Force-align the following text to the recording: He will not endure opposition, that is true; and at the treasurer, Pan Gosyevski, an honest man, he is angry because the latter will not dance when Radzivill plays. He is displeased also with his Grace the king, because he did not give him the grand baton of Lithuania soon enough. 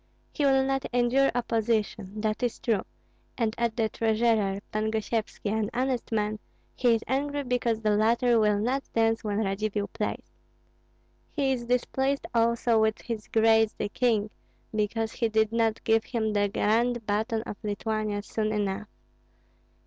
He 0.31 0.45
will 0.45 0.63
not 0.63 0.83
endure 0.91 1.29
opposition, 1.35 2.21
that 2.21 2.41
is 2.41 2.57
true; 2.57 2.81
and 3.37 3.53
at 3.59 3.77
the 3.77 3.87
treasurer, 3.87 4.59
Pan 4.71 4.89
Gosyevski, 4.91 5.51
an 5.51 5.69
honest 5.75 6.11
man, 6.11 6.39
he 6.75 6.95
is 6.95 7.03
angry 7.07 7.43
because 7.43 7.81
the 7.81 7.95
latter 7.95 8.39
will 8.39 8.57
not 8.57 8.81
dance 8.93 9.23
when 9.23 9.43
Radzivill 9.43 9.89
plays. 9.93 10.33
He 11.33 11.51
is 11.51 11.65
displeased 11.65 12.25
also 12.33 12.79
with 12.81 12.99
his 13.03 13.27
Grace 13.27 13.73
the 13.77 13.89
king, 13.89 14.31
because 14.75 15.11
he 15.11 15.29
did 15.29 15.51
not 15.51 15.83
give 15.83 16.05
him 16.05 16.33
the 16.33 16.49
grand 16.49 17.05
baton 17.05 17.43
of 17.43 17.57
Lithuania 17.63 18.23
soon 18.23 18.51
enough. 18.51 18.87